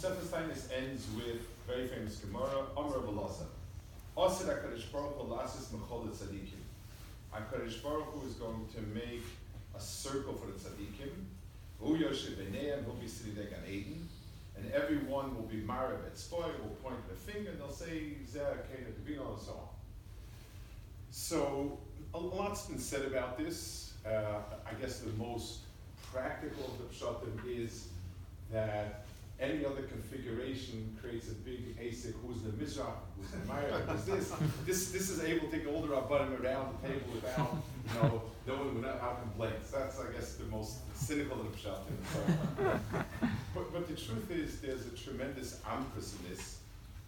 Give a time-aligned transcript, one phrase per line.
[0.00, 3.44] Sefer Steinus ends with very famous Gemara, Amr Balasa.
[4.16, 6.62] Osir HaKadosh Baruch Hu lasis mechol tzadikim.
[7.34, 9.22] HaKadosh Baruch Hu is going to make
[9.76, 11.12] a circle for the tzadikim.
[11.80, 14.08] Hu yoshev b'neihem, he'll be sitting there Eden
[14.56, 18.40] and everyone will be married at spoil, will point a finger, and they'll say Zeh
[18.40, 19.68] Kabino and so on.
[21.10, 21.78] So
[22.14, 23.92] a lot's been said about this.
[24.06, 25.58] Uh, I guess the most
[26.10, 27.88] practical of the pshatim is
[28.50, 29.04] that
[29.40, 34.32] any other configuration creates a big ASIC, who's the Mizrach, who's the Maya, who's this.
[34.66, 37.56] This this is able to take all the Rabbanim around the table without,
[37.88, 39.70] you know, no one without complaints.
[39.70, 42.80] That's I guess the most cynical of the.
[43.54, 46.58] But, but the truth is, there's a tremendous amkus in this,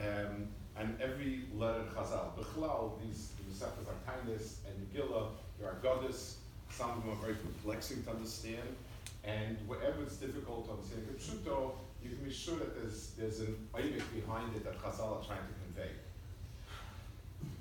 [0.00, 5.28] um, and every letter in Chazal, Bechlal, these the Mesechus like Taanis and Megillah,
[5.60, 6.38] there are goddess.
[6.70, 8.74] Some of them are very perplexing to understand,
[9.22, 11.72] and wherever it's difficult to understand the Pshuto,
[12.04, 15.38] you can be sure that there's there's an oimik behind it that Chazal are trying
[15.38, 15.90] to convey.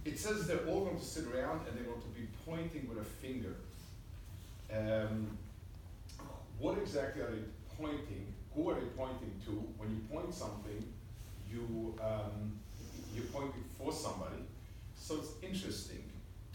[0.05, 2.99] It says they're all going to sit around and they're going to be pointing with
[2.99, 3.55] a finger.
[4.71, 5.38] Um,
[6.59, 7.44] what exactly are they
[7.77, 8.33] pointing?
[8.55, 9.52] Who are they pointing to?
[9.77, 10.83] When you point something,
[11.49, 12.59] you um,
[13.16, 14.44] you're pointing for somebody.
[14.97, 16.03] So it's interesting.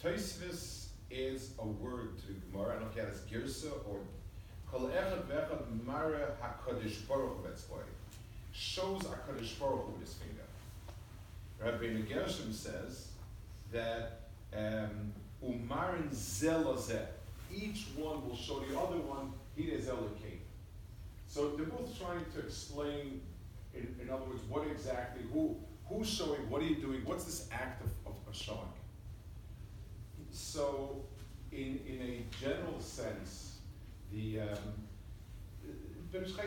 [0.02, 2.76] Toisvis is a word to the Gemara.
[2.76, 4.00] I don't know if it's girsa or
[4.70, 7.76] kol echad ve'echad mara hakadosh baruch hu.
[8.52, 10.46] Shows hakadosh baruch hu with his finger.
[11.60, 13.08] Rabbi Gershom says
[13.72, 15.12] that um,
[15.44, 17.06] umarin zelazeh.
[17.54, 19.32] Each one will show the other one.
[19.56, 20.40] He is elokate.
[21.26, 23.20] So they're both trying to explain,
[23.74, 27.48] in, in other words, what exactly, who, who's showing, what are you doing, what's this
[27.52, 28.58] act of, of, of showing?
[30.30, 31.02] So,
[31.52, 33.47] in, in a general sense,
[34.12, 34.58] the, um,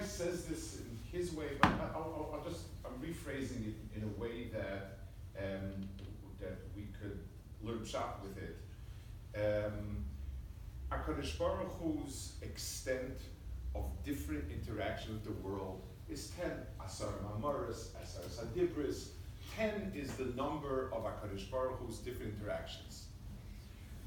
[0.04, 4.48] says this in his way, but I'll, I'll, just, I'm rephrasing it in a way
[4.54, 5.00] that,
[5.38, 5.88] um,
[6.40, 7.20] that we could
[7.64, 8.58] learn shot with it.
[9.36, 10.06] Um,
[10.90, 13.20] Baruch Hu's extent
[13.76, 16.52] of different interaction with the world is 10.
[16.86, 19.10] Asar Mamaris, Asar Sadibris.
[19.58, 23.06] 10 is the number of HaKadosh Baruch Hu's different interactions.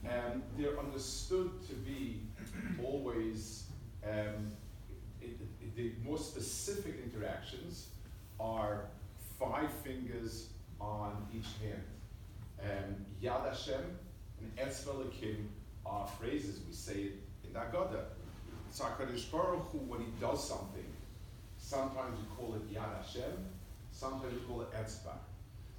[0.05, 2.21] And they're understood to be
[2.83, 3.65] always,
[4.07, 4.53] um,
[5.23, 7.89] it, it, the more specific interactions
[8.39, 8.87] are
[9.39, 10.49] five fingers
[10.81, 11.83] on each hand.
[12.63, 13.83] Um, Yad Hashem
[14.41, 15.47] and Etzva Elokim
[15.87, 17.13] are phrases, we say it
[17.45, 18.05] in the.
[18.71, 20.85] So HaKadosh Baruch Hu, when he does something,
[21.59, 23.33] sometimes we call it Yad Hashem,
[23.93, 25.13] sometimes we call it Etzba.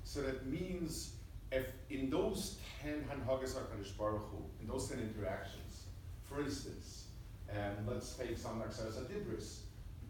[0.04, 1.15] So that means
[1.56, 5.84] if in those 10 Hanhagas HaKadosh Baruch Hu, in those 10 interactions,
[6.28, 7.06] for instance,
[7.50, 9.60] and let's take some Sarasa Dibris,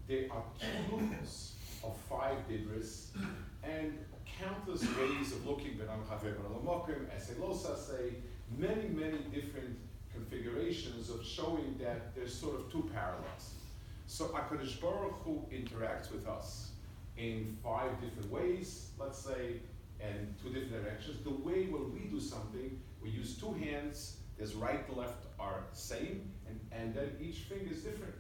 [0.07, 1.53] there are two levels
[1.83, 3.07] of five Dibris
[3.63, 3.97] and
[4.39, 8.15] countless ways of looking, Benam Chaver Benam Eselosa say,
[8.57, 9.77] many, many different
[10.13, 13.53] configurations of showing that there's sort of two parallels.
[14.07, 16.71] So HaKadosh Baruch Hu interacts with us
[17.17, 19.57] in five different ways, let's say,
[19.99, 21.23] and two different directions.
[21.23, 25.63] The way when we do something, we use two hands, there's right and left are
[25.71, 28.15] same, and, and then each finger is different.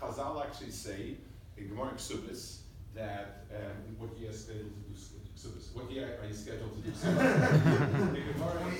[0.00, 1.16] Chazal actually say
[1.56, 2.60] in Gemara Ksubis
[2.94, 4.96] that um, what he is scheduled to do
[5.40, 5.74] Ksubis?
[5.74, 8.74] What year are you scheduled to do the Gemara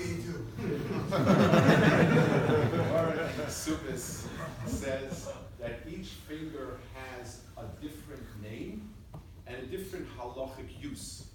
[2.71, 4.27] Gemara Ksubis
[4.65, 5.29] says
[5.59, 8.89] that each finger has a different name
[9.47, 11.25] and a different halachic use.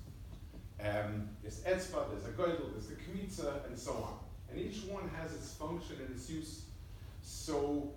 [0.86, 4.18] Um, there's etzba, there's a goydel, there's the kmitza, and so on.
[4.50, 6.62] And each one has its function and its use.
[7.22, 7.90] So,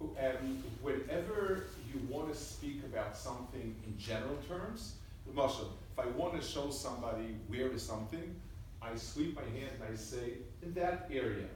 [0.00, 4.94] um, whenever you want to speak about something in general terms,
[5.34, 5.60] Moshe,
[5.92, 8.34] if I want to show somebody where is something,
[8.82, 11.46] I sweep my hand and I say, in that area.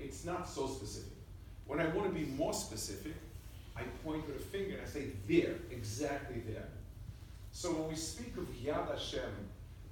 [0.00, 1.12] It's not so specific.
[1.66, 3.14] When I want to be more specific,
[3.76, 6.66] I point with a finger and I say, there, exactly there.
[7.52, 9.30] So when we speak of Yad Hashem,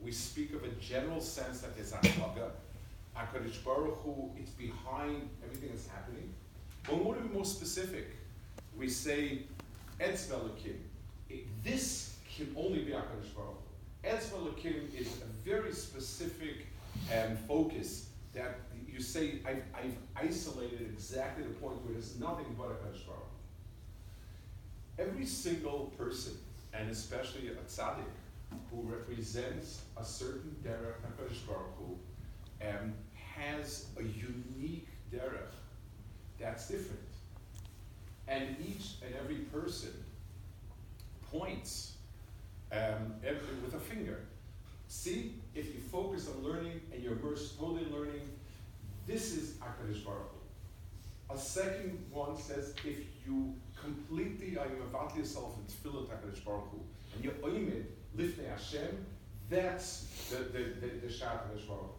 [0.04, 2.50] we speak of a general sense that there's Hashgacha.
[3.16, 6.32] HaKadosh Baruch Hu, it's behind everything that's happening.
[6.84, 8.06] But we want to be more specific,
[8.78, 9.40] we say
[10.00, 10.30] Etz.
[11.62, 13.56] This can only be HaKadosh Baruch
[14.02, 14.70] Hu.
[14.96, 16.66] Is a very specific
[17.12, 18.60] um, focus that
[18.90, 23.26] you say, I've, I've isolated exactly the point where there's nothing but a Kadosh Baruch
[24.98, 26.34] Every single person,
[26.72, 28.04] and especially a tzaddik,
[28.70, 31.98] who represents a certain derech HaKadosh Baruch Hu,
[32.66, 35.54] um, has a unique derech
[36.38, 37.00] that's different.
[38.28, 39.92] And each and every person
[41.30, 41.92] points
[42.72, 44.20] um, every, with a finger.
[44.88, 48.28] See, if you focus on learning and you're immersed totally in learning,
[49.06, 51.34] this is HaKadosh Baruch Hu.
[51.34, 56.80] A second one says, if you completely are about yourself in Tefillah HaKadosh Baruch Hu,
[57.14, 57.84] and you oimid
[58.16, 59.06] lifnei Hashem,
[59.48, 61.24] that's the, the, the, the
[61.66, 61.94] Baruch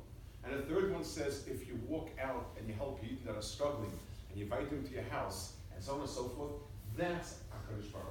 [0.46, 3.42] And the third one says, if you walk out and you help people that are
[3.42, 3.92] struggling,
[4.30, 6.52] and you invite them to your house, and so on and so forth,
[6.98, 8.06] that's HaKadosh Baruch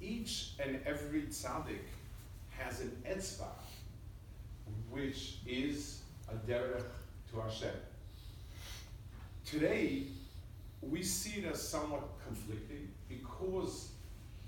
[0.00, 0.06] Hu.
[0.06, 1.78] Each and every tzaddik
[2.50, 3.46] has an etzvah,
[4.90, 6.84] which is a derech
[7.32, 7.74] to Hashem.
[9.44, 10.04] Today,
[10.80, 13.88] we see it as somewhat conflicting because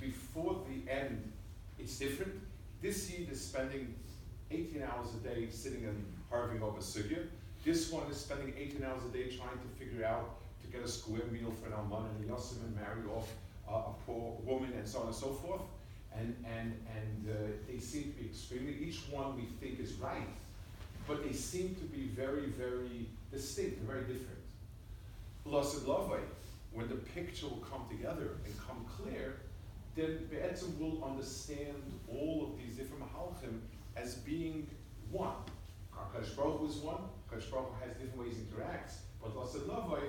[0.01, 1.33] before the end,
[1.79, 2.33] it's different.
[2.83, 3.95] This seed is spending
[4.51, 7.27] 18 hours a day sitting and harving over sugya.
[7.65, 10.89] This one is spending 18 hours a day trying to figure out to get a
[10.89, 13.29] square meal for an alman and a yosim and marry off
[13.69, 15.63] uh, a poor woman and so on and so forth.
[16.15, 17.35] And, and, and uh,
[17.69, 20.29] they seem to be extremely, each one we think is right,
[21.07, 24.39] but they seem to be very, very distinct very different.
[25.45, 26.11] Blessed love
[26.73, 29.37] when the picture will come together and come clear,
[29.97, 33.61] then Be'etzim will understand all of these different mahalchim
[33.97, 34.69] as being
[35.11, 35.37] one.
[35.95, 37.01] HaKadosh Baruch is one,
[37.31, 40.03] HaKadosh Baruch has different ways he interacts, but Lasad Lavai,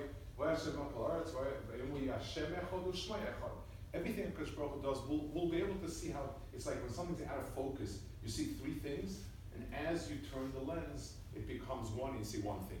[3.94, 6.92] Everything HaKadosh Baruch Hu does, we'll, we'll be able to see how, it's like when
[6.92, 9.20] something's out of focus, you see three things,
[9.54, 12.78] and as you turn the lens, it becomes one, and you see one thing.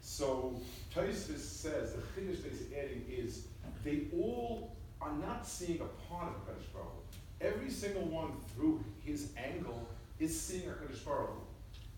[0.00, 0.58] So
[0.94, 3.46] Tosfos says the chiddush that he's adding is
[3.84, 7.00] they all are not seeing a part of Hakadosh Baruch
[7.40, 9.88] Every single one through his angle
[10.18, 11.30] is seeing a Hakadosh Baruch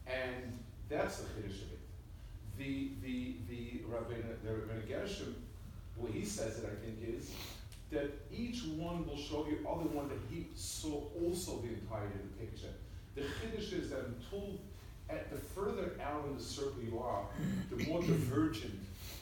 [0.07, 0.59] and
[0.89, 1.81] that's the chiddush of it.
[2.59, 5.35] The the the Rabbeinu the Rabbeinu Gershom,
[5.97, 7.33] what he says it I think is
[7.91, 12.39] that each one will show you other one that he saw also the entirety of
[12.39, 12.75] the picture.
[13.15, 14.59] The chiddush is that until
[15.11, 17.25] at the further out in the circle you are,
[17.71, 18.79] the more divergent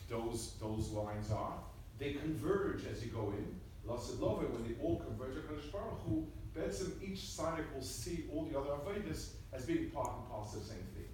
[0.09, 1.55] those those lines are.
[1.99, 3.61] They converge as you go in.
[3.87, 8.59] Lasilove, when they all converge, HaKadosh Baruch Hu, Betzim, each sign will see all the
[8.59, 11.05] other Avedis as being part and parcel of the same thing.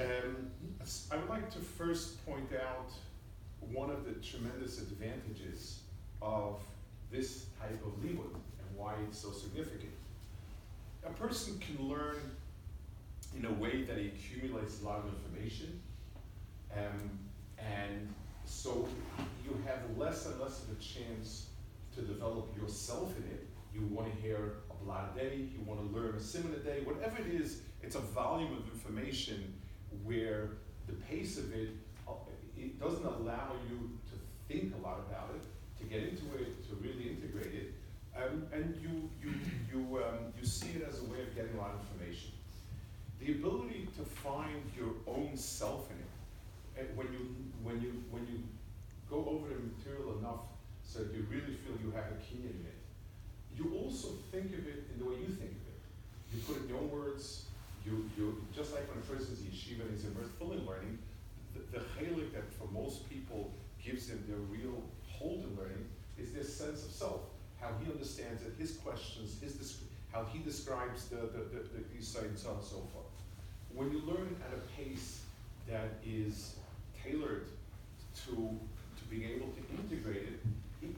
[0.00, 0.50] Um,
[1.10, 2.90] I would like to first point out
[3.60, 5.80] one of the tremendous advantages
[6.20, 6.60] of
[7.10, 9.92] this type of limud and why it's so significant.
[11.04, 12.16] A person can learn
[13.36, 15.80] in a way that he accumulates a lot of information.
[16.72, 17.18] Um,
[17.58, 18.12] and
[18.44, 18.88] so
[19.44, 21.46] you have less and less of a chance
[21.94, 23.46] to develop yourself in it.
[23.74, 26.64] You want to hear a lot a day, you want to learn a sim a
[26.64, 29.54] day, whatever it is, it's a volume of information
[30.04, 30.50] where
[30.86, 31.70] the pace of it,
[32.08, 32.12] uh,
[32.56, 35.42] it doesn't allow you to think a lot about it,
[35.80, 37.74] to get into it, to really integrate it.
[38.16, 39.34] Um, and you, you,
[39.72, 42.30] you, um, you see it as a way of getting a lot of information
[43.24, 46.12] the ability to find your own self in it.
[46.76, 48.42] And when you when you when you
[49.08, 50.44] go over the material enough
[50.82, 52.78] so you really feel you have a key in it,
[53.56, 55.80] you also think of it in the way you think of it.
[56.34, 57.46] You put it in your own words.
[57.86, 60.98] You you just like when a person's yeshiva and is immersed full in learning,
[61.54, 63.50] the, the chalik that for most people
[63.82, 65.86] gives them their real hold in learning
[66.18, 67.20] is this sense of self,
[67.60, 69.78] how he understands it, his questions, his
[70.12, 73.10] how he describes the, the, the, the these sites and so forth.
[73.74, 75.22] When you learn at a pace
[75.68, 76.54] that is
[77.02, 77.46] tailored
[78.26, 80.40] to, to being able to integrate it,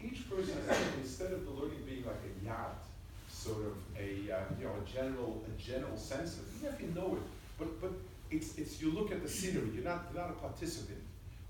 [0.03, 0.59] each person
[1.01, 2.85] instead of the learning being like a yacht,
[3.29, 6.81] sort of a uh, you know a general a general sense of it, even if
[6.81, 7.23] you know it,
[7.59, 7.93] but but
[8.31, 9.71] it's it's you look at the scenery.
[9.75, 11.01] You're not you're not a participant.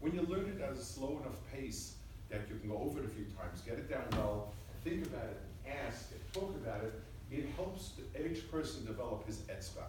[0.01, 1.97] When you learn it at a slow enough pace
[2.31, 4.53] that you can go over it a few times, get it down well,
[4.85, 5.41] think about it,
[5.87, 6.93] ask it, talk about it,
[7.31, 9.89] it helps each person develop his etzvah.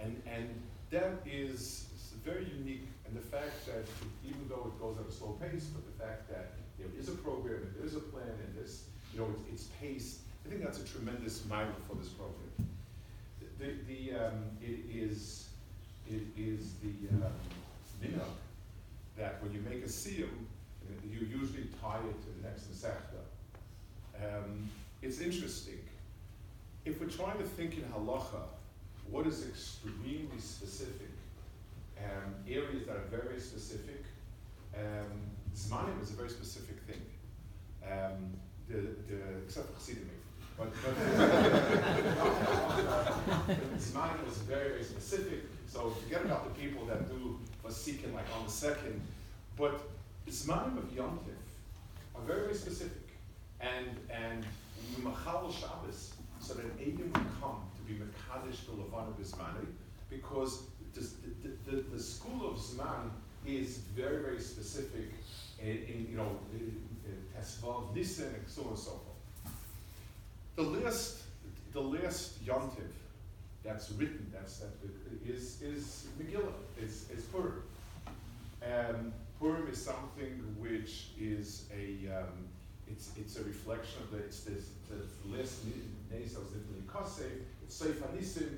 [0.00, 0.48] And and
[0.90, 1.86] that is
[2.24, 3.84] very unique, and the fact that
[4.24, 7.12] even though it goes at a slow pace, but the fact that there is a
[7.12, 10.62] program, and there is a plan, and this, you know, it's, it's paced, I think
[10.62, 12.52] that's a tremendous mile for this program.
[13.58, 15.47] The, the, um, it is,
[16.10, 17.32] it is the um,
[19.16, 20.46] that when you make a siyum,
[21.04, 23.22] you usually tie it to the next Masechta.
[24.16, 24.70] Um,
[25.02, 25.80] it's interesting.
[26.84, 28.42] If we're trying to think in halacha,
[29.10, 31.10] what is extremely specific,
[31.98, 34.04] um, areas that are very specific.
[34.74, 37.00] Um, zmanim is a very specific thing.
[37.84, 38.32] Um,
[38.68, 40.10] the, the, except for Chassidim,
[40.58, 40.94] but, but
[43.78, 45.47] Zmanim was very, very specific.
[45.68, 49.00] So forget about the people that do Vasikin like on the second.
[49.56, 49.80] But
[50.28, 51.20] Zmanim of Yom
[52.14, 53.08] are very, very specific.
[53.60, 54.46] And and
[55.02, 59.66] Machal Shabbos, so that an Adam would come to be Mekadesh the Levana Bismani,
[60.08, 60.62] because
[60.94, 61.00] the,
[61.42, 63.10] the, the, the, school of Zman
[63.44, 65.12] is very, very specific
[65.60, 66.38] in, in you know,
[67.36, 69.54] Tesvav, Nissen, and so on and so forth.
[70.56, 71.22] The last,
[71.72, 72.92] the last Yontiv
[73.64, 74.70] that's written, that's, that
[75.26, 77.62] is, is Megillah, is, is Purim.
[78.62, 82.48] Um, Purim is something which is a, um,
[82.86, 85.66] it's, it's a reflection of the, it's this, the list,
[86.12, 86.52] Nezos,
[86.92, 87.26] Kase,
[87.62, 88.56] it's Seif Anisim.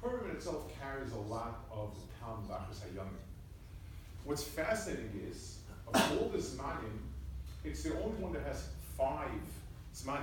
[0.00, 3.08] Purim in itself carries a lot of the Bachas HaYamim.
[4.24, 5.58] What's fascinating is,
[5.92, 6.98] of all the Zmanim,
[7.64, 9.28] it's the only one that has five
[9.94, 10.22] Zmanim.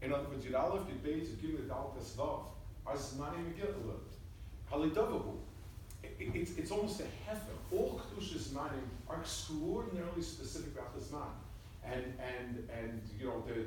[0.00, 2.53] In other words, Yud Aleph, Yud Beis, Yud Gimel, Yud Aleph,
[2.92, 3.98] Zmanim Megillah.
[4.70, 5.36] Halidavahu.
[6.18, 7.56] It's, it's almost a hefer.
[7.72, 11.32] All Kedusha Zmanim are extraordinarily specific about this Zman.
[11.84, 13.64] And, and, and you know, the,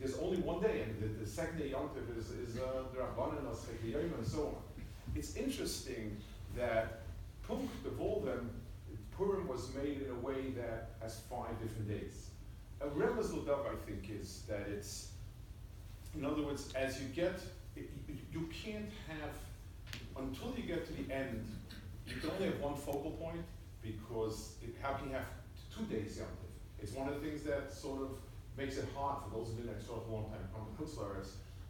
[0.00, 3.00] there's only one day, and the, the second day Yom Tov is, is uh, the
[3.00, 3.38] Rabbanan,
[4.18, 4.84] and so on.
[5.14, 6.16] It's interesting
[6.56, 7.02] that
[7.46, 8.50] Punk, of all them,
[9.16, 12.28] Purim was made in a way that has five different days.
[12.80, 15.08] A Remez Ludav, I think, is that it's,
[16.14, 17.40] in other words, as you get,
[18.32, 19.34] you can't have,
[20.16, 21.46] until you get to the end,
[22.06, 23.44] you can only have one focal point
[23.82, 25.26] because it, how can you have
[25.74, 26.28] two days Yom
[26.80, 28.10] It's one of the things that sort of
[28.56, 30.88] makes it hard for those who've been there sort of a long time come to.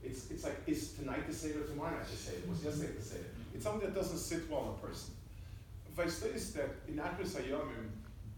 [0.02, 3.24] It's, it's like, is tonight the Seder, tomorrow night the Seder, was yesterday the Seder?
[3.54, 5.14] It's something that doesn't sit well in a person.
[5.96, 7.90] Vice is that in Akras Hayomim,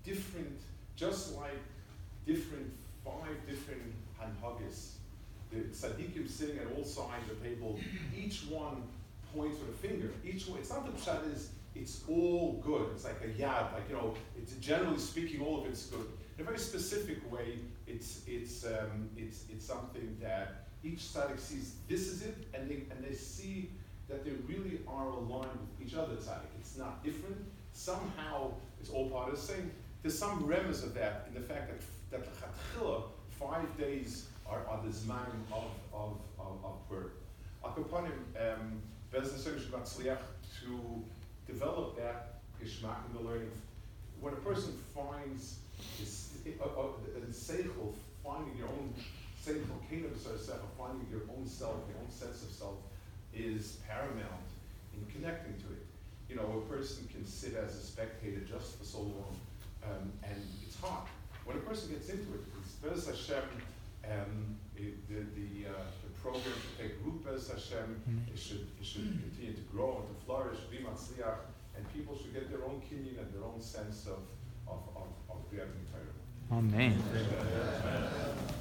[0.03, 0.59] different,
[0.97, 1.61] just like
[2.27, 2.73] different,
[3.05, 3.83] five different
[4.19, 4.93] Hanhagis,
[5.51, 7.79] the tzaddikim sitting at all sides of the table,
[8.17, 8.83] each one
[9.35, 10.11] points with a finger.
[10.25, 12.89] Each one, it's not the pshat is, it's all good.
[12.95, 16.07] It's like a yad, like, you know, it's generally speaking, all of it's good.
[16.37, 21.75] In a very specific way, it's, it's, um, it's, it's something that each tzaddik sees
[21.89, 23.71] this is it, and they, and they see
[24.09, 26.51] that they really are aligned with each other tzaddik.
[26.59, 27.37] It's not different.
[27.73, 29.71] Somehow, it's all part of the same.
[30.03, 31.81] There's some remnants of that in the fact that,
[32.11, 33.03] that the chatchila,
[33.39, 37.13] five days are, the zmanim of, of, of, of birth.
[37.65, 38.83] Akapanim, um,
[40.61, 41.05] to
[41.47, 43.51] develop that geschmack in the learning.
[44.21, 45.59] When a person finds
[45.99, 46.87] this, uh, uh,
[47.31, 48.95] seichel, finding your own
[49.45, 50.13] seichel, kingdom
[50.79, 52.77] finding your own self, your own sense of self,
[53.35, 54.49] is paramount
[54.95, 55.87] in connecting to it.
[56.29, 59.37] You know, a person can sit as a spectator just for so long,
[59.85, 61.09] um, and it's hard.
[61.45, 63.43] When a person gets into it, it's Bez Hashem,
[64.05, 68.03] um, it, the, the, uh, the program should take root Bez Hashem,
[68.33, 72.33] it should, it should continue to grow and to flourish, be matzliach, and people should
[72.33, 74.21] get their own kinyan and their own sense of,
[74.67, 75.61] of, of, of the
[76.53, 77.01] Amen.
[77.15, 78.61] Amen.